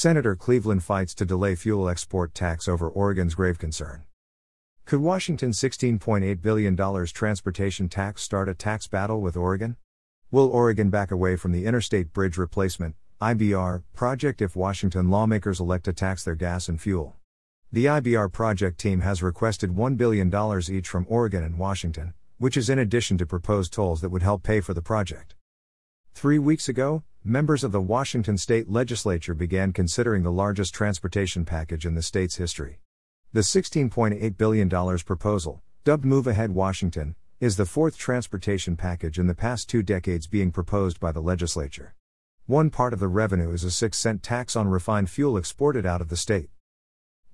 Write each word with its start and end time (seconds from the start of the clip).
Senator 0.00 0.34
Cleveland 0.34 0.82
fights 0.82 1.14
to 1.14 1.26
delay 1.26 1.54
fuel 1.54 1.86
export 1.86 2.32
tax 2.32 2.66
over 2.66 2.88
Oregon's 2.88 3.34
grave 3.34 3.58
concern. 3.58 4.04
Could 4.86 5.00
Washington's 5.00 5.60
$16.8 5.60 6.40
billion 6.40 6.74
transportation 7.08 7.86
tax 7.86 8.22
start 8.22 8.48
a 8.48 8.54
tax 8.54 8.86
battle 8.86 9.20
with 9.20 9.36
Oregon? 9.36 9.76
Will 10.30 10.48
Oregon 10.48 10.88
back 10.88 11.10
away 11.10 11.36
from 11.36 11.52
the 11.52 11.66
Interstate 11.66 12.14
Bridge 12.14 12.38
Replacement 12.38 12.94
IBR 13.20 13.82
project 13.94 14.40
if 14.40 14.56
Washington 14.56 15.10
lawmakers 15.10 15.60
elect 15.60 15.84
to 15.84 15.92
tax 15.92 16.24
their 16.24 16.34
gas 16.34 16.70
and 16.70 16.80
fuel? 16.80 17.16
The 17.70 17.84
IBR 17.84 18.32
project 18.32 18.80
team 18.80 19.02
has 19.02 19.22
requested 19.22 19.76
$1 19.76 19.98
billion 19.98 20.34
each 20.70 20.88
from 20.88 21.04
Oregon 21.10 21.44
and 21.44 21.58
Washington, 21.58 22.14
which 22.38 22.56
is 22.56 22.70
in 22.70 22.78
addition 22.78 23.18
to 23.18 23.26
proposed 23.26 23.74
tolls 23.74 24.00
that 24.00 24.08
would 24.08 24.22
help 24.22 24.44
pay 24.44 24.62
for 24.62 24.72
the 24.72 24.80
project. 24.80 25.34
Three 26.14 26.38
weeks 26.38 26.70
ago, 26.70 27.02
members 27.24 27.62
of 27.62 27.70
the 27.70 27.80
Washington 27.82 28.38
state 28.38 28.70
legislature 28.70 29.34
began 29.34 29.74
considering 29.74 30.22
the 30.22 30.32
largest 30.32 30.72
transportation 30.72 31.44
package 31.44 31.84
in 31.84 31.94
the 31.94 32.00
state's 32.00 32.36
history. 32.36 32.80
The 33.34 33.40
$16.8 33.40 34.38
billion 34.38 34.70
proposal, 35.00 35.62
dubbed 35.84 36.06
Move 36.06 36.26
Ahead 36.26 36.52
Washington, 36.52 37.14
is 37.38 37.58
the 37.58 37.66
fourth 37.66 37.98
transportation 37.98 38.74
package 38.74 39.18
in 39.18 39.26
the 39.26 39.34
past 39.34 39.68
two 39.68 39.82
decades 39.82 40.26
being 40.26 40.50
proposed 40.50 40.98
by 40.98 41.12
the 41.12 41.20
legislature. 41.20 41.94
One 42.46 42.70
part 42.70 42.94
of 42.94 43.00
the 43.00 43.08
revenue 43.08 43.52
is 43.52 43.64
a 43.64 43.70
6 43.70 43.98
cent 43.98 44.22
tax 44.22 44.56
on 44.56 44.68
refined 44.68 45.10
fuel 45.10 45.36
exported 45.36 45.84
out 45.84 46.00
of 46.00 46.08
the 46.08 46.16
state. 46.16 46.48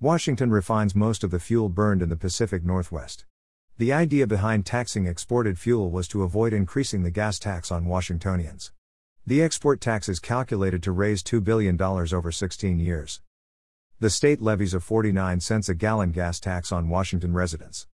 Washington 0.01 0.51
refines 0.51 0.95
most 0.95 1.23
of 1.23 1.31
the 1.31 1.39
fuel 1.39 1.69
burned 1.69 2.01
in 2.01 2.09
the 2.09 2.17
Pacific 2.17 2.61
Northwest. 2.65 3.25
The 3.77 3.93
idea 3.93 4.27
behind 4.27 4.65
taxing 4.65 5.07
exported 5.07 5.57
fuel 5.57 5.89
was 5.91 6.09
to 6.09 6.23
avoid 6.23 6.51
increasing 6.51 7.03
the 7.03 7.11
gas 7.11 7.39
tax 7.39 7.71
on 7.71 7.85
Washingtonians. 7.85 8.73
The 9.27 9.41
export 9.41 9.81
tax 9.81 10.07
is 10.07 10.21
calculated 10.21 10.81
to 10.83 10.93
raise 10.93 11.21
$2 11.21 11.43
billion 11.43 11.77
over 11.81 12.31
16 12.31 12.79
years. 12.79 13.19
The 13.99 14.09
state 14.09 14.41
levies 14.41 14.73
a 14.73 14.79
49 14.79 15.41
cents 15.41 15.67
a 15.67 15.75
gallon 15.75 16.13
gas 16.13 16.39
tax 16.39 16.71
on 16.71 16.87
Washington 16.87 17.33
residents. 17.33 17.87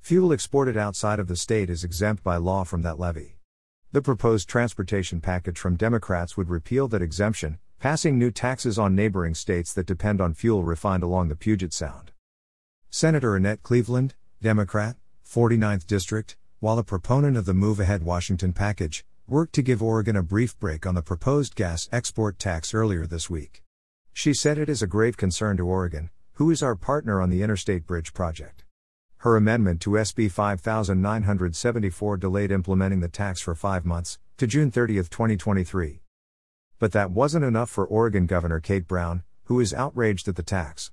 Fuel 0.00 0.32
exported 0.32 0.78
outside 0.78 1.18
of 1.20 1.28
the 1.28 1.36
state 1.36 1.68
is 1.68 1.84
exempt 1.84 2.24
by 2.24 2.36
law 2.36 2.64
from 2.64 2.80
that 2.80 2.98
levy. 2.98 3.36
The 3.92 4.00
proposed 4.00 4.48
transportation 4.48 5.20
package 5.20 5.58
from 5.58 5.76
Democrats 5.76 6.38
would 6.38 6.48
repeal 6.48 6.88
that 6.88 7.02
exemption, 7.02 7.58
passing 7.78 8.18
new 8.18 8.30
taxes 8.30 8.78
on 8.78 8.94
neighboring 8.94 9.34
states 9.34 9.74
that 9.74 9.84
depend 9.84 10.22
on 10.22 10.32
fuel 10.32 10.62
refined 10.62 11.02
along 11.02 11.28
the 11.28 11.36
Puget 11.36 11.74
Sound. 11.74 12.12
Senator 12.88 13.36
Annette 13.36 13.62
Cleveland, 13.62 14.14
Democrat, 14.40 14.96
49th 15.30 15.86
District, 15.86 16.38
while 16.60 16.78
a 16.78 16.82
proponent 16.82 17.36
of 17.36 17.44
the 17.44 17.52
Move 17.52 17.78
Ahead 17.78 18.04
Washington 18.04 18.54
package, 18.54 19.04
worked 19.28 19.54
to 19.54 19.62
give 19.62 19.82
Oregon 19.82 20.16
a 20.16 20.22
brief 20.22 20.58
break 20.58 20.86
on 20.86 20.94
the 20.94 21.02
proposed 21.02 21.54
gas 21.54 21.86
export 21.92 22.38
tax 22.38 22.72
earlier 22.72 23.06
this 23.06 23.28
week. 23.28 23.62
She 24.14 24.32
said 24.32 24.56
it 24.56 24.70
is 24.70 24.80
a 24.80 24.86
grave 24.86 25.18
concern 25.18 25.58
to 25.58 25.66
Oregon, 25.66 26.08
who 26.34 26.50
is 26.50 26.62
our 26.62 26.74
partner 26.74 27.20
on 27.20 27.28
the 27.28 27.42
Interstate 27.42 27.86
Bridge 27.86 28.14
project. 28.14 28.64
Her 29.18 29.36
amendment 29.36 29.82
to 29.82 29.90
SB 29.90 30.30
5974 30.30 32.16
delayed 32.16 32.50
implementing 32.50 33.00
the 33.00 33.08
tax 33.08 33.42
for 33.42 33.54
five 33.54 33.84
months, 33.84 34.18
to 34.38 34.46
June 34.46 34.70
30, 34.70 34.94
2023. 34.94 36.00
But 36.78 36.92
that 36.92 37.10
wasn't 37.10 37.44
enough 37.44 37.68
for 37.68 37.84
Oregon 37.84 38.24
Governor 38.24 38.60
Kate 38.60 38.88
Brown, 38.88 39.24
who 39.44 39.60
is 39.60 39.74
outraged 39.74 40.26
at 40.28 40.36
the 40.36 40.42
tax. 40.42 40.90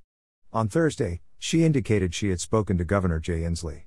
On 0.52 0.68
Thursday, 0.68 1.22
she 1.40 1.64
indicated 1.64 2.14
she 2.14 2.32
had 2.32 2.42
spoken 2.42 2.78
to 2.80 2.84
Governor 2.84 3.22
Jay 3.22 3.42
Inslee. 3.42 3.84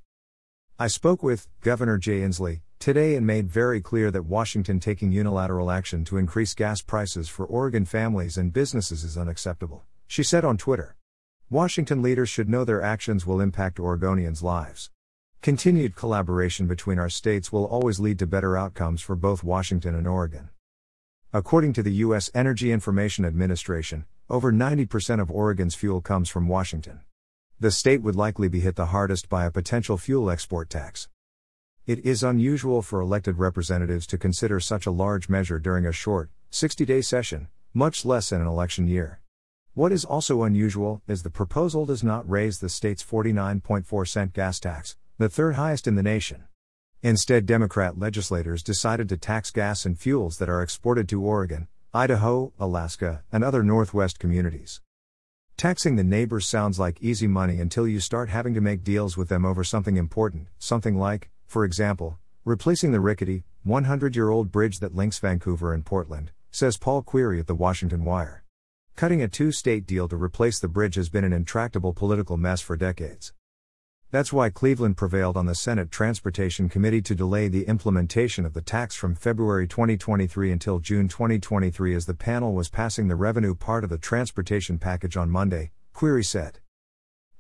I 0.81 0.87
spoke 0.87 1.25
with 1.25 1.49
Governor 1.61 1.99
Jay 1.99 2.21
Inslee 2.21 2.61
today 2.79 3.17
and 3.17 3.27
made 3.27 3.51
very 3.51 3.81
clear 3.81 4.13
that 4.13 4.27
Washington 4.27 4.79
taking 4.79 5.11
unilateral 5.11 5.73
action 5.73 6.05
to 6.05 6.19
increase 6.19 6.55
gas 6.55 6.83
prices 6.83 7.29
for 7.29 7.45
Oregon 7.45 7.85
families 7.85 8.37
and 8.37 8.53
businesses 8.53 9.03
is 9.03 9.19
unacceptable, 9.19 9.83
she 10.07 10.23
said 10.23 10.45
on 10.45 10.57
Twitter. 10.57 10.95
Washington 11.51 12.01
leaders 12.01 12.29
should 12.29 12.49
know 12.49 12.65
their 12.65 12.81
actions 12.81 13.27
will 13.27 13.41
impact 13.41 13.79
Oregonians' 13.79 14.41
lives. 14.41 14.93
Continued 15.43 15.97
collaboration 15.97 16.69
between 16.69 17.01
our 17.01 17.11
states 17.11 17.51
will 17.51 17.65
always 17.65 17.99
lead 17.99 18.21
to 18.21 18.27
better 18.29 18.57
outcomes 18.57 19.03
for 19.03 19.17
both 19.17 19.43
Washington 19.43 19.97
and 19.97 20.07
Oregon. 20.07 20.49
According 21.33 21.73
to 21.73 21.83
the 21.83 21.95
U.S. 22.07 22.31
Energy 22.35 22.71
Information 22.71 23.25
Administration, 23.25 24.05
over 24.31 24.53
90% 24.53 25.21
of 25.21 25.29
Oregon's 25.29 25.75
fuel 25.75 26.01
comes 26.01 26.29
from 26.29 26.47
Washington 26.47 27.01
the 27.61 27.73
state 27.73 28.03
would 28.03 28.15
likely 28.15 28.47
be 28.47 28.61
hit 28.61 28.77
the 28.77 28.87
hardest 28.87 29.29
by 29.29 29.45
a 29.45 29.51
potential 29.51 29.97
fuel 29.97 30.31
export 30.31 30.71
tax. 30.71 31.09
It 31.87 32.05
is 32.07 32.23
unusual 32.23 32.83
for 32.83 33.01
elected 33.01 33.39
representatives 33.39 34.07
to 34.09 34.19
consider 34.19 34.61
such 34.61 34.87
a 34.87 34.93
large 34.93 35.29
measure 35.29 35.59
during 35.59 35.85
a 35.85 35.91
short, 35.91 36.31
60 36.51 36.85
day 36.85 37.01
session, 37.01 37.49
much 37.75 38.05
less 38.05 38.31
in 38.31 38.41
an 38.41 38.47
election 38.47 38.87
year. 38.87 39.21
What 39.75 39.91
is 39.91 40.05
also 40.05 40.45
unusual 40.45 41.03
is 41.09 41.25
the 41.25 41.31
proposal 41.31 41.85
does 41.85 42.05
not 42.05 42.29
raise 42.31 42.59
the 42.59 42.69
state's 42.69 43.03
49.4 43.03 44.07
cent 44.07 44.33
gas 44.35 44.61
tax, 44.61 44.97
the 45.19 45.29
third 45.29 45.57
highest 45.57 45.89
in 45.89 45.97
the 45.97 46.03
nation. 46.03 46.45
Instead, 47.03 47.45
Democrat 47.45 47.99
legislators 47.99 48.63
decided 48.63 49.09
to 49.09 49.17
tax 49.17 49.51
gas 49.51 49.85
and 49.85 49.99
fuels 49.99 50.37
that 50.37 50.49
are 50.49 50.63
exported 50.63 51.09
to 51.09 51.23
Oregon, 51.23 51.67
Idaho, 51.93 52.53
Alaska, 52.61 53.25
and 53.33 53.43
other 53.43 53.65
Northwest 53.65 54.21
communities. 54.21 54.81
Taxing 55.59 55.97
the 55.97 56.05
neighbors 56.05 56.47
sounds 56.47 56.79
like 56.79 57.03
easy 57.03 57.27
money 57.27 57.59
until 57.61 57.89
you 57.89 57.99
start 57.99 58.29
having 58.29 58.55
to 58.55 58.61
make 58.61 58.85
deals 58.85 59.17
with 59.17 59.29
them 59.29 59.45
over 59.45 59.65
something 59.65 59.97
important, 59.97 60.47
something 60.61 60.97
like, 60.97 61.31
for 61.47 61.65
example, 61.65 62.17
replacing 62.45 62.93
the 62.93 63.01
rickety, 63.01 63.43
100 63.65 64.15
year 64.15 64.31
old 64.31 64.53
bridge 64.53 64.79
that 64.79 64.95
links 64.95 65.19
Vancouver 65.19 65.75
and 65.75 65.85
Portland, 65.85 66.31
says 66.53 66.77
Paul 66.77 67.03
Queary 67.03 67.41
at 67.41 67.49
the 67.49 67.57
Washington 67.57 68.05
Wire. 68.05 68.45
Cutting 68.95 69.21
a 69.21 69.27
two 69.27 69.51
state 69.51 69.85
deal 69.85 70.07
to 70.07 70.17
replace 70.17 70.61
the 70.61 70.69
bridge 70.69 70.95
has 70.95 71.09
been 71.09 71.25
an 71.25 71.33
intractable 71.33 71.93
political 71.93 72.37
mess 72.37 72.61
for 72.61 72.77
decades. 72.77 73.33
That's 74.11 74.33
why 74.33 74.49
Cleveland 74.49 74.97
prevailed 74.97 75.37
on 75.37 75.45
the 75.45 75.55
Senate 75.55 75.91
Transportation 75.91 76.71
Committee 76.71 77.03
to 77.03 77.15
delay 77.15 77.49
the 77.49 77.65
implementation 77.65 78.47
of 78.47 78.55
the 78.55 78.63
tax 78.63 78.95
from 78.95 79.15
February 79.15 79.69
2023 79.69 80.51
until 80.51 80.79
June 80.79 81.09
2023 81.09 81.95
as 81.95 82.07
the 82.07 82.15
panel 82.15 82.55
was 82.55 82.71
passing 82.71 83.09
the 83.09 83.15
revenue 83.15 83.55
part 83.55 83.85
of 83.85 83.91
the 83.91 83.99
transportation 83.99 84.79
package 84.79 85.19
on 85.19 85.29
Monday, 85.29 85.73
Queary 85.93 86.25
said. 86.25 86.61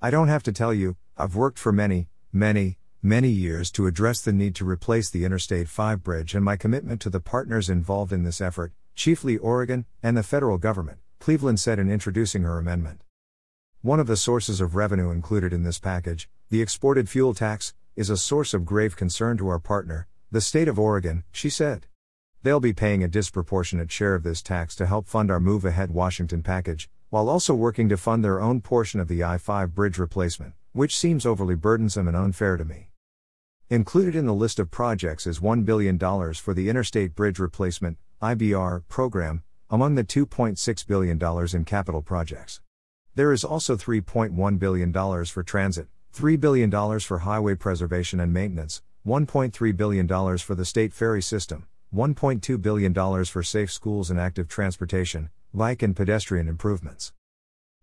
I 0.03 0.11
don't 0.11 0.29
have 0.29 0.43
to 0.43 0.53
tell 0.53 0.75
you, 0.75 0.97
I've 1.17 1.34
worked 1.34 1.59
for 1.59 1.73
many, 1.73 2.09
many, 2.34 2.77
many 3.03 3.31
years 3.31 3.71
to 3.71 3.87
address 3.87 4.21
the 4.21 4.35
need 4.35 4.55
to 4.56 4.69
replace 4.69 5.09
the 5.09 5.25
Interstate 5.25 5.71
5 5.71 6.03
bridge 6.03 6.35
and 6.35 6.45
my 6.45 6.56
commitment 6.56 7.00
to 7.00 7.09
the 7.09 7.19
partners 7.19 7.71
involved 7.71 8.12
in 8.12 8.25
this 8.25 8.43
effort, 8.43 8.75
chiefly 8.95 9.39
Oregon 9.39 9.87
and 10.03 10.19
the 10.19 10.23
federal 10.23 10.59
government, 10.59 10.99
Cleveland 11.19 11.61
said 11.61 11.79
in 11.79 11.91
introducing 11.91 12.43
her 12.43 12.59
amendment. 12.59 13.00
One 13.81 14.00
of 14.00 14.06
the 14.06 14.19
sources 14.19 14.61
of 14.61 14.75
revenue 14.75 15.11
included 15.11 15.55
in 15.55 15.62
this 15.62 15.79
package, 15.79 16.29
the 16.50 16.62
exported 16.62 17.10
fuel 17.10 17.34
tax 17.34 17.75
is 17.94 18.09
a 18.09 18.16
source 18.16 18.54
of 18.54 18.64
grave 18.64 18.97
concern 18.97 19.36
to 19.36 19.48
our 19.48 19.59
partner, 19.59 20.06
the 20.31 20.41
state 20.41 20.66
of 20.66 20.78
Oregon, 20.78 21.22
she 21.31 21.50
said. 21.50 21.86
They'll 22.42 22.59
be 22.59 22.72
paying 22.72 23.04
a 23.04 23.09
disproportionate 23.09 23.92
share 23.92 24.14
of 24.14 24.22
this 24.22 24.41
tax 24.41 24.75
to 24.76 24.87
help 24.87 25.08
fund 25.08 25.31
our 25.31 25.41
Move 25.41 25.66
Ahead 25.66 25.91
Washington 25.91 26.42
package, 26.42 26.88
while 27.10 27.28
also 27.28 27.54
working 27.54 27.91
to 27.91 27.98
fund 27.98 28.25
their 28.25 28.41
own 28.41 28.62
portion 28.62 28.98
of 28.98 29.08
the 29.08 29.22
I 29.22 29.37
5 29.37 29.75
bridge 29.75 29.98
replacement, 29.98 30.54
which 30.72 30.97
seems 30.97 31.26
overly 31.26 31.54
burdensome 31.54 32.08
and 32.08 32.16
unfair 32.16 32.56
to 32.56 32.64
me. 32.64 32.92
Included 33.69 34.16
in 34.16 34.25
the 34.25 34.32
list 34.32 34.58
of 34.58 34.70
projects 34.70 35.26
is 35.26 35.41
$1 35.41 35.66
billion 35.66 35.98
for 35.98 36.54
the 36.54 36.70
Interstate 36.70 37.14
Bridge 37.14 37.38
Replacement 37.38 37.98
IBR 38.22 38.84
program, 38.88 39.42
among 39.69 39.97
the 39.97 40.04
$2.6 40.04 40.87
billion 40.87 41.20
in 41.54 41.64
capital 41.66 42.00
projects. 42.00 42.62
There 43.14 43.32
is 43.32 43.44
also 43.44 43.76
$3.1 43.76 44.58
billion 44.58 45.25
for 45.26 45.42
transit, 45.42 45.88
$3 46.19 46.41
billion 46.41 46.99
for 46.99 47.19
highway 47.21 47.55
preservation 47.55 48.19
and 48.19 48.33
maintenance, 48.33 48.83
$1.3 49.06 49.77
billion 49.77 50.09
for 50.39 50.56
the 50.56 50.65
state 50.65 50.93
ferry 50.93 51.23
system, 51.23 51.69
$1.2 51.95 52.61
billion 52.61 53.25
for 53.25 53.43
safe 53.45 53.71
schools 53.71 54.11
and 54.11 54.19
active 54.19 54.49
transportation, 54.49 55.31
bike 55.55 55.81
and 55.81 55.95
pedestrian 55.95 56.49
improvements. 56.49 57.12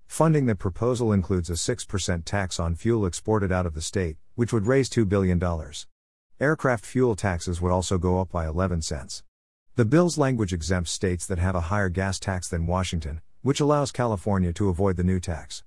Funding 0.06 0.48
the 0.48 0.56
proposal 0.56 1.14
includes 1.14 1.50
a 1.50 1.54
6% 1.54 2.26
tax 2.26 2.60
on 2.60 2.76
fuel 2.76 3.06
exported 3.06 3.54
out 3.54 3.66
of 3.66 3.74
the 3.74 3.82
state, 3.82 4.18
which 4.36 4.52
would 4.52 4.68
raise 4.68 4.90
$2 4.90 5.08
billion. 5.08 5.42
Aircraft 6.42 6.86
fuel 6.86 7.16
taxes 7.16 7.62
would 7.62 7.72
also 7.72 7.98
go 7.98 8.20
up 8.20 8.34
by 8.34 8.46
11 8.46 8.82
cents. 8.82 9.24
The 9.78 9.86
bill's 9.86 10.18
language 10.18 10.52
exempts 10.52 10.92
states 10.92 11.26
that 11.28 11.40
have 11.40 11.56
a 11.56 11.72
higher 11.72 11.88
gas 11.88 12.20
tax 12.20 12.50
than 12.50 12.68
Washington, 12.68 13.22
which 13.44 13.62
allows 13.62 13.94
California 13.94 14.52
to 14.52 14.68
avoid 14.68 14.98
the 14.98 15.06
new 15.06 15.22
tax. 15.22 15.64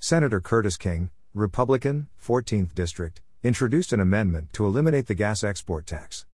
Senator 0.00 0.40
Curtis 0.40 0.76
King, 0.76 1.10
Republican, 1.36 2.06
14th 2.24 2.76
District, 2.76 3.20
introduced 3.42 3.92
an 3.92 3.98
amendment 3.98 4.52
to 4.52 4.64
eliminate 4.64 5.08
the 5.08 5.16
gas 5.16 5.42
export 5.42 5.84
tax. 5.84 6.26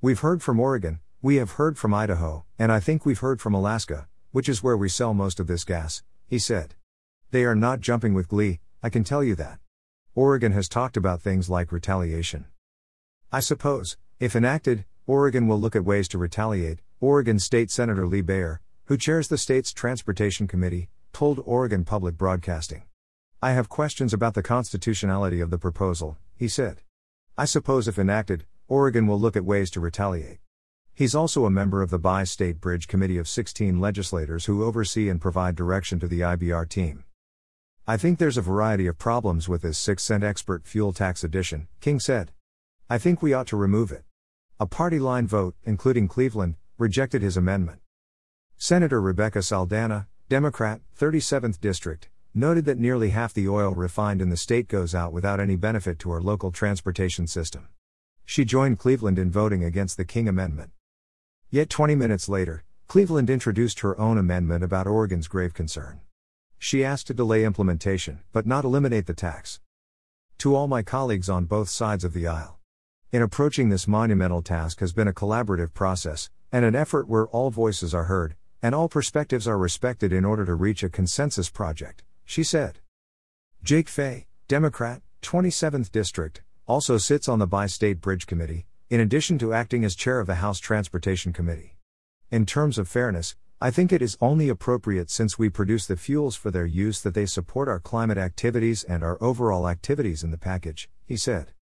We've 0.00 0.20
heard 0.20 0.42
from 0.42 0.58
Oregon, 0.58 1.00
we 1.20 1.36
have 1.36 1.52
heard 1.52 1.76
from 1.76 1.92
Idaho, 1.92 2.46
and 2.58 2.72
I 2.72 2.80
think 2.80 3.04
we've 3.04 3.18
heard 3.18 3.38
from 3.38 3.52
Alaska, 3.52 4.08
which 4.32 4.48
is 4.48 4.62
where 4.62 4.76
we 4.76 4.88
sell 4.88 5.12
most 5.12 5.40
of 5.40 5.46
this 5.46 5.62
gas, 5.62 6.02
he 6.26 6.38
said. 6.38 6.74
They 7.32 7.44
are 7.44 7.54
not 7.54 7.80
jumping 7.80 8.14
with 8.14 8.28
glee, 8.28 8.60
I 8.82 8.88
can 8.88 9.04
tell 9.04 9.22
you 9.22 9.34
that. 9.34 9.58
Oregon 10.14 10.52
has 10.52 10.70
talked 10.70 10.96
about 10.96 11.20
things 11.20 11.50
like 11.50 11.70
retaliation. 11.70 12.46
I 13.30 13.40
suppose, 13.40 13.98
if 14.20 14.34
enacted, 14.34 14.86
Oregon 15.06 15.48
will 15.48 15.60
look 15.60 15.76
at 15.76 15.84
ways 15.84 16.08
to 16.08 16.18
retaliate, 16.18 16.80
Oregon 16.98 17.38
State 17.38 17.70
Senator 17.70 18.06
Lee 18.06 18.22
Beyer, 18.22 18.62
who 18.86 18.96
chairs 18.96 19.28
the 19.28 19.36
state's 19.36 19.74
Transportation 19.74 20.48
Committee, 20.48 20.88
told 21.12 21.42
Oregon 21.44 21.84
Public 21.84 22.16
Broadcasting. 22.16 22.84
I 23.42 23.52
have 23.52 23.68
questions 23.68 24.14
about 24.14 24.32
the 24.32 24.42
constitutionality 24.42 25.40
of 25.42 25.50
the 25.50 25.58
proposal, 25.58 26.16
he 26.36 26.48
said. 26.48 26.80
I 27.36 27.44
suppose 27.44 27.86
if 27.86 27.98
enacted, 27.98 28.46
Oregon 28.66 29.06
will 29.06 29.20
look 29.20 29.36
at 29.36 29.44
ways 29.44 29.70
to 29.72 29.80
retaliate. 29.80 30.38
He's 30.94 31.14
also 31.14 31.44
a 31.44 31.50
member 31.50 31.82
of 31.82 31.90
the 31.90 31.98
Bi 31.98 32.24
State 32.24 32.62
Bridge 32.62 32.88
Committee 32.88 33.18
of 33.18 33.28
16 33.28 33.78
legislators 33.78 34.46
who 34.46 34.64
oversee 34.64 35.10
and 35.10 35.20
provide 35.20 35.54
direction 35.54 36.00
to 36.00 36.08
the 36.08 36.20
IBR 36.20 36.66
team. 36.66 37.04
I 37.86 37.98
think 37.98 38.18
there's 38.18 38.38
a 38.38 38.42
variety 38.42 38.86
of 38.86 38.96
problems 38.96 39.50
with 39.50 39.60
this 39.60 39.76
6 39.76 40.02
cent 40.02 40.24
expert 40.24 40.66
fuel 40.66 40.94
tax 40.94 41.22
addition, 41.22 41.68
King 41.82 42.00
said. 42.00 42.32
I 42.88 42.96
think 42.96 43.20
we 43.20 43.34
ought 43.34 43.48
to 43.48 43.56
remove 43.58 43.92
it. 43.92 44.04
A 44.58 44.66
party 44.66 44.98
line 44.98 45.26
vote, 45.26 45.54
including 45.64 46.08
Cleveland, 46.08 46.54
rejected 46.78 47.20
his 47.20 47.36
amendment. 47.36 47.80
Senator 48.56 48.98
Rebecca 48.98 49.42
Saldana, 49.42 50.08
Democrat, 50.30 50.80
37th 50.98 51.60
District, 51.60 52.08
noted 52.36 52.66
that 52.66 52.78
nearly 52.78 53.10
half 53.10 53.32
the 53.32 53.48
oil 53.48 53.72
refined 53.72 54.20
in 54.20 54.28
the 54.28 54.36
state 54.36 54.68
goes 54.68 54.94
out 54.94 55.10
without 55.10 55.40
any 55.40 55.56
benefit 55.56 55.98
to 55.98 56.10
our 56.10 56.20
local 56.20 56.52
transportation 56.52 57.26
system. 57.26 57.66
She 58.26 58.44
joined 58.44 58.78
Cleveland 58.78 59.18
in 59.18 59.30
voting 59.30 59.64
against 59.64 59.96
the 59.96 60.04
King 60.04 60.28
Amendment. 60.28 60.70
Yet 61.50 61.70
20 61.70 61.94
minutes 61.94 62.28
later, 62.28 62.64
Cleveland 62.88 63.30
introduced 63.30 63.80
her 63.80 63.98
own 63.98 64.18
amendment 64.18 64.62
about 64.62 64.86
Oregon's 64.86 65.28
grave 65.28 65.54
concern. 65.54 66.00
She 66.58 66.84
asked 66.84 67.06
to 67.06 67.14
delay 67.14 67.44
implementation, 67.44 68.20
but 68.32 68.46
not 68.46 68.64
eliminate 68.64 69.06
the 69.06 69.14
tax. 69.14 69.60
To 70.38 70.54
all 70.54 70.68
my 70.68 70.82
colleagues 70.82 71.30
on 71.30 71.46
both 71.46 71.70
sides 71.70 72.04
of 72.04 72.12
the 72.12 72.26
aisle. 72.26 72.58
In 73.12 73.22
approaching 73.22 73.70
this 73.70 73.88
monumental 73.88 74.42
task 74.42 74.80
has 74.80 74.92
been 74.92 75.08
a 75.08 75.12
collaborative 75.12 75.72
process, 75.72 76.28
and 76.52 76.64
an 76.64 76.74
effort 76.74 77.08
where 77.08 77.28
all 77.28 77.50
voices 77.50 77.94
are 77.94 78.04
heard, 78.04 78.36
and 78.62 78.74
all 78.74 78.88
perspectives 78.88 79.48
are 79.48 79.56
respected 79.56 80.12
in 80.12 80.24
order 80.24 80.44
to 80.44 80.54
reach 80.54 80.82
a 80.82 80.90
consensus 80.90 81.48
project, 81.48 82.02
she 82.26 82.44
said. 82.44 82.80
Jake 83.62 83.88
Fey, 83.88 84.26
Democrat, 84.48 85.00
27th 85.22 85.90
District, 85.90 86.42
also 86.66 86.98
sits 86.98 87.28
on 87.28 87.38
the 87.38 87.46
Bi 87.46 87.66
State 87.66 88.00
Bridge 88.02 88.26
Committee, 88.26 88.66
in 88.90 89.00
addition 89.00 89.38
to 89.38 89.54
acting 89.54 89.84
as 89.84 89.94
chair 89.94 90.20
of 90.20 90.26
the 90.26 90.36
House 90.36 90.58
Transportation 90.58 91.32
Committee. 91.32 91.78
In 92.30 92.44
terms 92.44 92.76
of 92.76 92.88
fairness, 92.88 93.36
I 93.60 93.70
think 93.70 93.90
it 93.90 94.02
is 94.02 94.18
only 94.20 94.50
appropriate 94.50 95.10
since 95.10 95.38
we 95.38 95.48
produce 95.48 95.86
the 95.86 95.96
fuels 95.96 96.36
for 96.36 96.50
their 96.50 96.66
use 96.66 97.00
that 97.00 97.14
they 97.14 97.24
support 97.24 97.68
our 97.68 97.80
climate 97.80 98.18
activities 98.18 98.84
and 98.84 99.02
our 99.02 99.16
overall 99.22 99.66
activities 99.66 100.22
in 100.22 100.30
the 100.30 100.36
package, 100.36 100.90
he 101.06 101.16
said. 101.16 101.52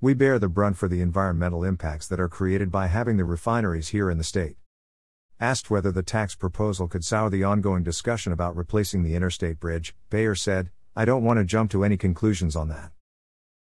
We 0.00 0.14
bear 0.14 0.38
the 0.38 0.48
brunt 0.48 0.76
for 0.76 0.86
the 0.86 1.00
environmental 1.00 1.64
impacts 1.64 2.06
that 2.06 2.20
are 2.20 2.28
created 2.28 2.70
by 2.70 2.86
having 2.86 3.16
the 3.16 3.24
refineries 3.24 3.88
here 3.88 4.10
in 4.10 4.16
the 4.16 4.24
state. 4.24 4.56
Asked 5.42 5.70
whether 5.70 5.90
the 5.90 6.02
tax 6.02 6.34
proposal 6.34 6.86
could 6.86 7.02
sour 7.02 7.30
the 7.30 7.44
ongoing 7.44 7.82
discussion 7.82 8.30
about 8.30 8.54
replacing 8.54 9.02
the 9.02 9.14
interstate 9.14 9.58
bridge, 9.58 9.94
Beyer 10.10 10.34
said, 10.34 10.70
I 10.94 11.06
don't 11.06 11.24
want 11.24 11.38
to 11.38 11.44
jump 11.44 11.70
to 11.70 11.82
any 11.82 11.96
conclusions 11.96 12.54
on 12.54 12.68
that. 12.68 12.92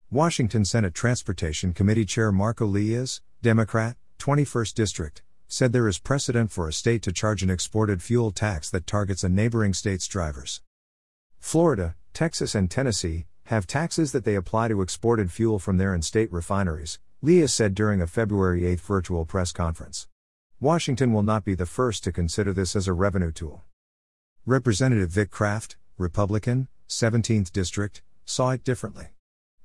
Washington 0.10 0.66
Senate 0.66 0.96
Transportation 0.96 1.74
Committee 1.74 2.04
Chair 2.04 2.32
Marko 2.32 2.66
Liias, 2.66 3.22
Democrat, 3.44 3.96
21st 4.18 4.74
District, 4.74 5.22
said 5.48 5.72
there 5.72 5.88
is 5.88 6.00
precedent 6.00 6.50
for 6.50 6.68
a 6.68 6.74
state 6.74 7.04
to 7.04 7.12
charge 7.12 7.44
an 7.44 7.52
exported 7.52 8.02
fuel 8.02 8.32
tax 8.32 8.72
that 8.72 8.88
targets 8.88 9.24
a 9.24 9.30
neighboring 9.30 9.76
state's 9.76 10.08
drivers. 10.08 10.62
Florida, 11.40 11.94
Texas, 12.12 12.56
and 12.56 12.72
Tennessee 12.72 13.28
have 13.46 13.68
taxes 13.68 14.14
that 14.14 14.26
they 14.26 14.34
apply 14.34 14.68
to 14.70 14.82
exported 14.82 15.32
fuel 15.32 15.60
from 15.60 15.78
their 15.78 15.94
in 15.94 16.02
state 16.02 16.34
refineries, 16.34 16.98
Liias 17.24 17.52
said 17.52 17.76
during 17.76 18.02
a 18.02 18.08
February 18.08 18.66
8 18.66 18.80
virtual 18.80 19.26
press 19.26 19.52
conference. 19.52 20.08
Washington 20.60 21.14
will 21.14 21.22
not 21.22 21.46
be 21.46 21.54
the 21.54 21.68
first 21.68 22.04
to 22.04 22.12
consider 22.12 22.52
this 22.52 22.76
as 22.76 22.88
a 22.88 22.94
revenue 22.94 23.32
tool. 23.32 23.64
Representative 24.44 25.12
Vic 25.12 25.30
Kraft, 25.30 25.78
Republican, 26.00 26.68
17th 26.90 27.52
District, 27.52 28.02
saw 28.26 28.50
it 28.50 28.64
differently. 28.64 29.10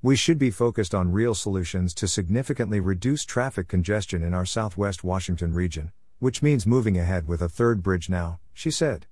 We 0.02 0.16
should 0.16 0.38
be 0.38 0.50
focused 0.50 0.94
on 0.94 1.10
real 1.10 1.34
solutions 1.34 1.94
to 1.94 2.06
significantly 2.06 2.78
reduce 2.78 3.24
traffic 3.24 3.68
congestion 3.68 4.22
in 4.22 4.34
our 4.34 4.44
southwest 4.44 5.02
Washington 5.02 5.54
region, 5.54 5.92
which 6.18 6.42
means 6.42 6.66
moving 6.66 6.98
ahead 6.98 7.26
with 7.26 7.40
a 7.40 7.48
third 7.48 7.82
bridge 7.82 8.10
now, 8.10 8.40
she 8.52 8.70
said. 8.70 9.06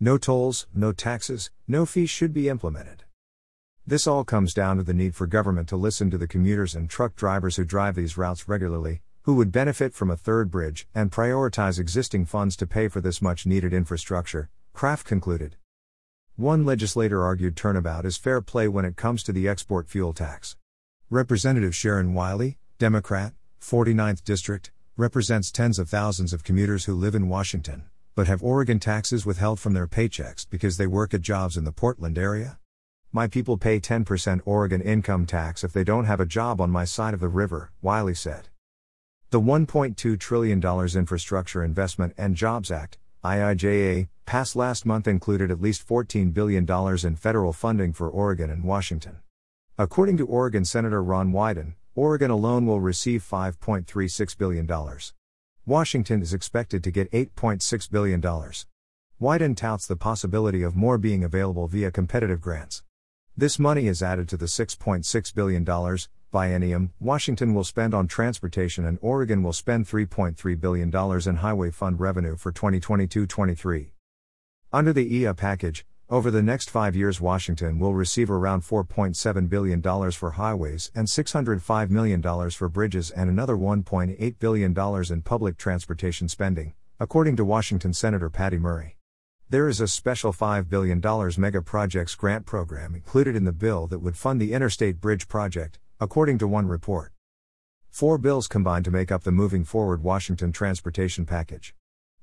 No 0.00 0.18
tolls, 0.18 0.66
no 0.74 0.90
taxes, 0.90 1.52
no 1.68 1.86
fees 1.86 2.10
should 2.10 2.32
be 2.32 2.48
implemented. 2.48 3.04
This 3.86 4.08
all 4.08 4.24
comes 4.24 4.52
down 4.52 4.78
to 4.78 4.82
the 4.82 4.94
need 4.94 5.14
for 5.14 5.28
government 5.28 5.68
to 5.68 5.76
listen 5.76 6.10
to 6.10 6.18
the 6.18 6.26
commuters 6.26 6.74
and 6.74 6.90
truck 6.90 7.14
drivers 7.14 7.54
who 7.54 7.64
drive 7.64 7.94
these 7.94 8.16
routes 8.16 8.48
regularly, 8.48 9.02
who 9.22 9.34
would 9.34 9.52
benefit 9.52 9.92
from 9.94 10.10
a 10.10 10.16
third 10.16 10.50
bridge, 10.50 10.86
and 10.94 11.12
prioritize 11.12 11.78
existing 11.78 12.24
funds 12.24 12.56
to 12.56 12.66
pay 12.66 12.88
for 12.88 13.00
this 13.00 13.20
much 13.20 13.46
needed 13.46 13.72
infrastructure, 13.72 14.48
Kraft 14.72 15.06
concluded. 15.06 15.56
One 16.36 16.64
legislator 16.64 17.22
argued 17.22 17.56
turnabout 17.56 18.06
is 18.06 18.16
fair 18.16 18.40
play 18.40 18.66
when 18.66 18.84
it 18.84 18.96
comes 18.96 19.22
to 19.24 19.32
the 19.32 19.46
export 19.46 19.88
fuel 19.88 20.14
tax. 20.14 20.56
Representative 21.10 21.74
Sharon 21.74 22.14
Wylie, 22.14 22.56
Democrat, 22.78 23.34
49th 23.60 24.24
District, 24.24 24.70
represents 24.96 25.50
tens 25.50 25.78
of 25.78 25.88
thousands 25.88 26.32
of 26.32 26.44
commuters 26.44 26.84
who 26.84 26.94
live 26.94 27.14
in 27.14 27.28
Washington, 27.28 27.84
but 28.14 28.26
have 28.26 28.42
Oregon 28.42 28.78
taxes 28.78 29.26
withheld 29.26 29.58
from 29.58 29.72
their 29.72 29.86
paychecks 29.86 30.46
because 30.48 30.76
they 30.76 30.86
work 30.86 31.12
at 31.12 31.20
jobs 31.20 31.56
in 31.56 31.64
the 31.64 31.72
Portland 31.72 32.16
area. 32.16 32.58
My 33.12 33.26
people 33.26 33.56
pay 33.56 33.80
10% 33.80 34.42
Oregon 34.44 34.80
income 34.80 35.26
tax 35.26 35.64
if 35.64 35.72
they 35.72 35.84
don't 35.84 36.04
have 36.04 36.20
a 36.20 36.26
job 36.26 36.60
on 36.60 36.70
my 36.70 36.84
side 36.84 37.12
of 37.12 37.20
the 37.20 37.28
river, 37.28 37.72
Wylie 37.82 38.14
said. 38.14 38.49
The 39.30 39.40
$1.2 39.40 40.18
trillion 40.18 40.60
Infrastructure 40.60 41.62
Investment 41.62 42.14
and 42.18 42.34
Jobs 42.34 42.68
Act, 42.72 42.98
IIJA, 43.24 44.08
passed 44.26 44.56
last 44.56 44.84
month 44.84 45.06
included 45.06 45.52
at 45.52 45.60
least 45.60 45.86
$14 45.86 46.34
billion 46.34 46.66
in 47.04 47.14
federal 47.14 47.52
funding 47.52 47.92
for 47.92 48.10
Oregon 48.10 48.50
and 48.50 48.64
Washington. 48.64 49.20
According 49.78 50.16
to 50.16 50.26
Oregon 50.26 50.64
Senator 50.64 51.00
Ron 51.00 51.30
Wyden, 51.30 51.74
Oregon 51.94 52.32
alone 52.32 52.66
will 52.66 52.80
receive 52.80 53.22
$5.36 53.22 54.36
billion. 54.36 54.68
Washington 55.64 56.22
is 56.22 56.34
expected 56.34 56.82
to 56.82 56.90
get 56.90 57.08
$8.6 57.12 57.88
billion. 57.88 58.20
Wyden 58.20 59.56
touts 59.56 59.86
the 59.86 59.94
possibility 59.94 60.64
of 60.64 60.74
more 60.74 60.98
being 60.98 61.22
available 61.22 61.68
via 61.68 61.92
competitive 61.92 62.40
grants. 62.40 62.82
This 63.36 63.60
money 63.60 63.86
is 63.86 64.02
added 64.02 64.28
to 64.30 64.36
the 64.36 64.46
$6.6 64.46 65.34
billion 65.36 65.64
biennium 66.32 66.90
Washington 67.00 67.54
will 67.54 67.64
spend 67.64 67.92
on 67.92 68.06
transportation 68.06 68.84
and 68.84 68.98
Oregon 69.02 69.42
will 69.42 69.52
spend 69.52 69.86
$3.3 69.86 70.60
billion 70.60 71.28
in 71.28 71.36
highway 71.36 71.70
fund 71.70 71.98
revenue 71.98 72.36
for 72.36 72.52
2022 72.52 73.26
23. 73.26 73.92
Under 74.72 74.92
the 74.92 75.16
EIA 75.16 75.34
package, 75.34 75.84
over 76.08 76.30
the 76.30 76.42
next 76.42 76.70
five 76.70 76.94
years, 76.94 77.20
Washington 77.20 77.78
will 77.78 77.94
receive 77.94 78.30
around 78.30 78.62
$4.7 78.62 79.48
billion 79.48 79.82
for 80.12 80.30
highways 80.32 80.90
and 80.94 81.08
$605 81.08 81.90
million 81.90 82.50
for 82.50 82.68
bridges 82.68 83.10
and 83.10 83.28
another 83.28 83.56
$1.8 83.56 84.38
billion 84.38 85.12
in 85.12 85.22
public 85.22 85.56
transportation 85.56 86.28
spending, 86.28 86.74
according 86.98 87.36
to 87.36 87.44
Washington 87.44 87.92
Senator 87.92 88.30
Patty 88.30 88.58
Murray. 88.58 88.96
There 89.48 89.68
is 89.68 89.80
a 89.80 89.88
special 89.88 90.32
$5 90.32 90.68
billion 90.68 91.00
mega 91.38 91.62
projects 91.62 92.14
grant 92.14 92.46
program 92.46 92.94
included 92.94 93.34
in 93.34 93.44
the 93.44 93.52
bill 93.52 93.88
that 93.88 93.98
would 93.98 94.16
fund 94.16 94.40
the 94.40 94.52
Interstate 94.52 95.00
Bridge 95.00 95.26
Project, 95.26 95.80
according 96.02 96.38
to 96.38 96.48
one 96.48 96.66
report. 96.66 97.12
Four 97.90 98.16
bills 98.16 98.48
combine 98.48 98.82
to 98.84 98.90
make 98.90 99.12
up 99.12 99.22
the 99.22 99.30
Moving 99.30 99.64
Forward 99.64 100.02
Washington 100.02 100.50
Transportation 100.50 101.26
Package. 101.26 101.74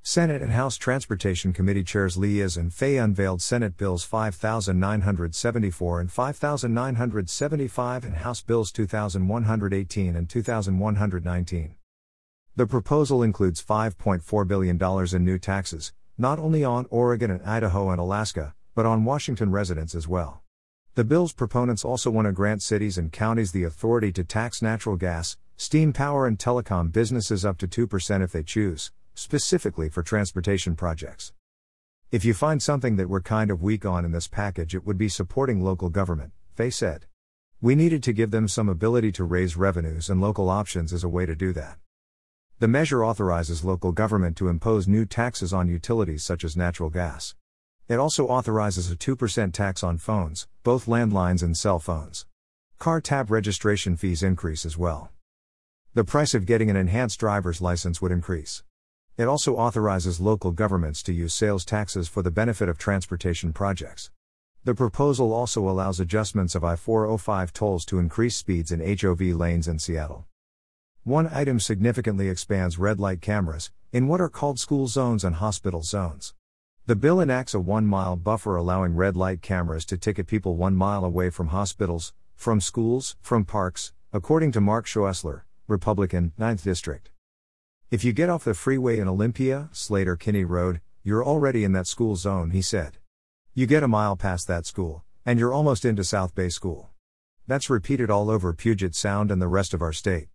Senate 0.01 0.41
and 0.41 0.51
House 0.51 0.77
Transportation 0.77 1.53
Committee 1.53 1.83
Chairs 1.83 2.17
Liias 2.17 2.57
and 2.57 2.73
Fey 2.73 2.97
unveiled 2.97 3.39
Senate 3.39 3.77
Bills 3.77 4.03
5974 4.03 5.99
and 5.99 6.11
5975 6.11 8.03
and 8.03 8.15
House 8.15 8.41
Bills 8.41 8.71
2118 8.71 10.15
and 10.15 10.27
2119. 10.27 11.75
The 12.55 12.65
proposal 12.65 13.21
includes 13.21 13.63
$5.4 13.63 14.47
billion 14.47 15.15
in 15.15 15.23
new 15.23 15.37
taxes, 15.37 15.93
not 16.17 16.39
only 16.39 16.63
on 16.63 16.87
Oregon 16.89 17.29
and 17.29 17.43
Idaho 17.43 17.91
and 17.91 17.99
Alaska, 17.99 18.55
but 18.73 18.87
on 18.87 19.05
Washington 19.05 19.51
residents 19.51 19.93
as 19.93 20.07
well. 20.07 20.41
The 20.97 21.03
bill's 21.03 21.31
proponents 21.31 21.85
also 21.85 22.09
want 22.09 22.25
to 22.25 22.31
grant 22.31 22.63
cities 22.63 22.97
and 22.97 23.11
counties 23.11 23.51
the 23.51 23.65
authority 23.65 24.11
to 24.13 24.23
tax 24.23 24.63
natural 24.63 24.95
gas, 24.95 25.37
steam 25.55 25.93
power, 25.93 26.25
and 26.25 26.39
telecom 26.39 26.91
businesses 26.91 27.45
up 27.45 27.59
to 27.59 27.67
2% 27.67 28.23
if 28.23 28.31
they 28.31 28.41
choose, 28.41 28.91
specifically 29.13 29.89
for 29.89 30.01
transportation 30.01 30.75
projects. 30.75 31.33
If 32.11 32.25
you 32.25 32.33
find 32.33 32.63
something 32.63 32.95
that 32.95 33.09
we're 33.09 33.21
kind 33.21 33.51
of 33.51 33.61
weak 33.61 33.85
on 33.85 34.05
in 34.05 34.11
this 34.11 34.27
package, 34.27 34.73
it 34.73 34.87
would 34.87 34.97
be 34.97 35.07
supporting 35.07 35.63
local 35.63 35.89
government, 35.89 36.31
Fey 36.55 36.71
said. 36.71 37.05
We 37.61 37.75
needed 37.75 38.01
to 38.01 38.11
give 38.11 38.31
them 38.31 38.47
some 38.47 38.67
ability 38.67 39.11
to 39.11 39.23
raise 39.23 39.55
revenues, 39.55 40.09
and 40.09 40.19
local 40.19 40.49
options 40.49 40.91
is 40.91 41.03
a 41.03 41.09
way 41.09 41.27
to 41.27 41.35
do 41.35 41.53
that. 41.53 41.77
The 42.57 42.67
measure 42.67 43.05
authorizes 43.05 43.63
local 43.63 43.91
government 43.91 44.35
to 44.37 44.47
impose 44.47 44.87
new 44.87 45.05
taxes 45.05 45.53
on 45.53 45.67
utilities 45.67 46.23
such 46.23 46.43
as 46.43 46.57
natural 46.57 46.89
gas. 46.89 47.35
It 47.89 47.99
also 47.99 48.27
authorizes 48.27 48.91
a 48.91 48.97
2% 48.97 49.53
tax 49.53 49.81
on 49.81 49.97
phones, 49.97 50.45
both 50.63 50.87
landlines 50.87 51.41
and 51.41 51.55
cell 51.55 51.79
phones. 51.79 52.25
Car 52.79 52.99
tab 52.99 53.31
registration 53.31 53.95
fees 53.95 54.21
increase 54.21 54.65
as 54.65 54.77
well. 54.77 55.09
The 55.93 56.03
price 56.03 56.33
of 56.33 56.45
getting 56.45 56.69
an 56.69 56.75
enhanced 56.75 57.17
driver's 57.17 57.61
license 57.61 58.01
would 58.01 58.11
increase. 58.11 58.61
It 59.15 59.29
also 59.29 59.55
authorizes 59.55 60.19
local 60.19 60.51
governments 60.51 61.01
to 61.03 61.13
use 61.13 61.33
sales 61.33 61.63
taxes 61.63 62.09
for 62.09 62.21
the 62.21 62.29
benefit 62.29 62.67
of 62.67 62.77
transportation 62.77 63.53
projects. 63.53 64.11
The 64.65 64.75
proposal 64.75 65.31
also 65.31 65.69
allows 65.69 66.01
adjustments 66.01 66.55
of 66.55 66.65
I 66.65 66.75
405 66.75 67.53
tolls 67.53 67.85
to 67.85 67.99
increase 67.99 68.35
speeds 68.35 68.69
in 68.69 68.81
HOV 68.81 69.21
lanes 69.21 69.65
in 69.65 69.79
Seattle. 69.79 70.25
One 71.05 71.29
item 71.33 71.57
significantly 71.61 72.27
expands 72.27 72.77
red 72.77 72.99
light 72.99 73.21
cameras, 73.21 73.71
in 73.93 74.09
what 74.09 74.19
are 74.19 74.27
called 74.27 74.59
school 74.59 74.87
zones 74.87 75.23
and 75.23 75.37
hospital 75.37 75.83
zones. 75.83 76.33
The 76.87 76.95
bill 76.95 77.19
enacts 77.19 77.53
a 77.53 77.59
one 77.59 77.85
mile 77.85 78.15
buffer 78.15 78.55
allowing 78.55 78.95
red 78.95 79.17
light 79.17 79.41
cameras 79.41 79.83
to 79.87 79.97
ticket 79.97 80.25
people 80.25 80.55
one 80.55 80.73
mile 80.73 81.03
away 81.03 81.29
from 81.29 81.47
hospitals, 81.47 82.13
from 82.33 82.61
schools, 82.61 83.17
from 83.21 83.43
parks, 83.43 83.91
according 84.13 84.53
to 84.53 84.61
Mark 84.61 84.85
Schoesler, 84.85 85.41
Republican, 85.67 86.31
9th 86.39 86.63
District. 86.63 87.09
If 87.91 88.05
you 88.05 88.13
get 88.13 88.29
off 88.29 88.45
the 88.45 88.53
freeway 88.53 88.99
in 88.99 89.09
Olympia, 89.09 89.67
Sleater 89.73 90.17
Kinney 90.17 90.45
Road, 90.45 90.79
you're 91.03 91.25
already 91.25 91.65
in 91.65 91.73
that 91.73 91.87
school 91.87 92.15
zone, 92.15 92.51
he 92.51 92.61
said. 92.61 92.99
You 93.53 93.65
get 93.65 93.83
a 93.83 93.89
mile 93.89 94.15
past 94.15 94.47
that 94.47 94.65
school, 94.65 95.03
and 95.25 95.37
you're 95.37 95.51
almost 95.51 95.83
into 95.83 96.05
South 96.05 96.33
Bay 96.35 96.47
School. 96.47 96.91
That's 97.47 97.69
repeated 97.69 98.09
all 98.09 98.29
over 98.29 98.53
Puget 98.53 98.95
Sound 98.95 99.29
and 99.29 99.41
the 99.41 99.49
rest 99.49 99.73
of 99.73 99.81
our 99.81 99.91
state. 99.91 100.29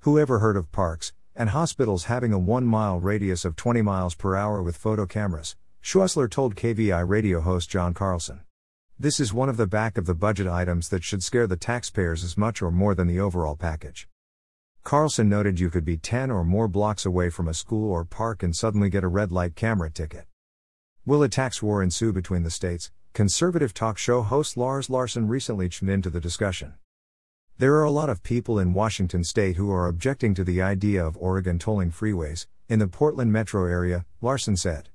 Whoever 0.00 0.40
heard 0.40 0.58
of 0.58 0.72
parks 0.72 1.14
and 1.34 1.48
hospitals 1.48 2.04
having 2.04 2.34
a 2.34 2.38
1 2.38 2.66
mile 2.66 3.00
radius 3.00 3.46
of 3.46 3.56
20 3.56 3.80
miles 3.80 4.14
per 4.14 4.36
hour 4.36 4.62
with 4.62 4.76
photo 4.76 5.06
cameras? 5.06 5.56
Schoesler 5.82 6.30
told 6.30 6.56
KVI 6.56 7.08
radio 7.08 7.40
host 7.40 7.70
John 7.70 7.94
Carlson. 7.94 8.40
This 8.98 9.18
is 9.18 9.32
one 9.32 9.48
of 9.48 9.56
the 9.56 9.66
back 9.66 9.96
of 9.96 10.04
the 10.04 10.14
budget 10.14 10.46
items 10.46 10.90
that 10.90 11.02
should 11.02 11.22
scare 11.22 11.46
the 11.46 11.56
taxpayers 11.56 12.22
as 12.22 12.36
much 12.36 12.60
or 12.60 12.70
more 12.70 12.94
than 12.94 13.08
the 13.08 13.18
overall 13.18 13.56
package. 13.56 14.06
Carlson 14.84 15.28
noted 15.28 15.58
you 15.58 15.70
could 15.70 15.86
be 15.86 15.96
10 15.96 16.30
or 16.30 16.44
more 16.44 16.68
blocks 16.68 17.06
away 17.06 17.30
from 17.30 17.48
a 17.48 17.54
school 17.54 17.90
or 17.90 18.04
park 18.04 18.42
and 18.42 18.54
suddenly 18.54 18.90
get 18.90 19.02
a 19.02 19.08
red 19.08 19.32
light 19.32 19.56
camera 19.56 19.90
ticket. 19.90 20.26
Will 21.06 21.22
a 21.22 21.30
tax 21.30 21.62
war 21.62 21.82
ensue 21.82 22.12
between 22.12 22.42
the 22.42 22.50
states? 22.50 22.92
Conservative 23.14 23.72
talk 23.72 23.96
show 23.96 24.20
host 24.20 24.58
Lars 24.58 24.90
Larson 24.90 25.28
recently 25.28 25.70
chimed 25.70 25.90
into 25.90 26.10
the 26.10 26.20
discussion. 26.20 26.74
There 27.56 27.74
are 27.76 27.84
a 27.84 27.90
lot 27.90 28.10
of 28.10 28.22
people 28.22 28.58
in 28.58 28.74
Washington 28.74 29.24
state 29.24 29.56
who 29.56 29.72
are 29.72 29.88
objecting 29.88 30.34
to 30.34 30.44
the 30.44 30.60
idea 30.60 31.04
of 31.04 31.16
Oregon 31.16 31.58
tolling 31.58 31.90
freeways, 31.90 32.46
in 32.68 32.78
the 32.78 32.86
Portland 32.86 33.32
metro 33.32 33.64
area, 33.64 34.04
Larson 34.20 34.58
said. 34.58 34.90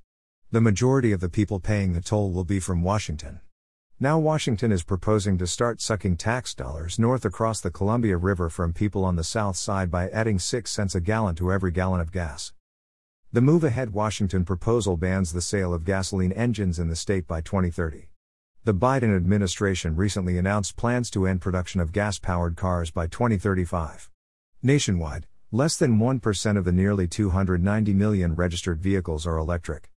The 0.56 0.62
majority 0.62 1.12
of 1.12 1.20
the 1.20 1.28
people 1.28 1.60
paying 1.60 1.92
the 1.92 2.00
toll 2.00 2.32
will 2.32 2.46
be 2.46 2.62
from 2.62 2.82
Washington. 2.82 3.42
Now, 4.00 4.18
Washington 4.18 4.72
is 4.72 4.84
proposing 4.84 5.38
to 5.40 5.48
start 5.48 5.82
sucking 5.82 6.16
tax 6.16 6.54
dollars 6.54 6.98
north 6.98 7.26
across 7.26 7.60
the 7.60 7.70
Columbia 7.70 8.16
River 8.16 8.50
from 8.50 8.72
people 8.72 9.04
on 9.04 9.18
the 9.18 9.24
south 9.26 9.58
side 9.58 9.92
by 9.92 10.08
adding 10.12 10.40
6 10.40 10.72
cents 10.72 10.96
a 10.96 11.02
gallon 11.02 11.36
to 11.36 11.52
every 11.52 11.72
gallon 11.72 12.00
of 12.00 12.14
gas. 12.14 12.54
The 13.34 13.42
Move 13.42 13.66
Ahead 13.66 13.90
Washington 13.92 14.46
proposal 14.46 14.96
bans 14.96 15.34
the 15.34 15.42
sale 15.42 15.74
of 15.74 15.84
gasoline 15.84 16.32
engines 16.32 16.80
in 16.80 16.88
the 16.88 16.96
state 16.96 17.28
by 17.28 17.42
2030. 17.42 18.08
The 18.64 18.74
Biden 18.74 19.14
administration 19.14 19.98
recently 19.98 20.38
announced 20.38 20.78
plans 20.78 21.10
to 21.10 21.28
end 21.28 21.42
production 21.42 21.82
of 21.82 21.92
gas 21.92 22.18
powered 22.18 22.56
cars 22.56 22.92
by 22.92 23.08
2035. 23.08 24.10
Nationwide, 24.64 25.28
less 25.52 25.76
than 25.76 26.00
1% 26.00 26.58
of 26.58 26.64
the 26.64 26.72
nearly 26.72 27.10
290 27.10 27.94
million 27.94 28.36
registered 28.36 28.80
vehicles 28.80 29.28
are 29.28 29.36
electric. 29.36 29.90